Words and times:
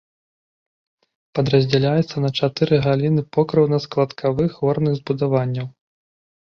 Падраздзяляецца 1.39 2.15
на 2.25 2.29
чатыры 2.39 2.75
галіны 2.89 3.21
покрыўна-складкавых 3.39 4.49
горных 4.65 4.93
збудаванняў. 5.03 5.67